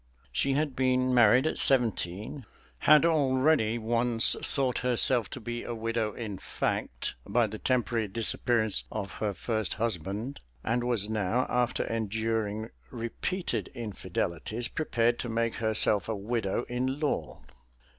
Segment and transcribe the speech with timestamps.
[0.31, 2.47] She had been married at seventeen,
[2.79, 8.83] had already once thought herself to be a widow in fact by the temporary disappearance
[8.91, 16.09] of her first husband; and was now, after enduring repeated infidelities, prepared to make herself
[16.09, 17.43] a widow in law.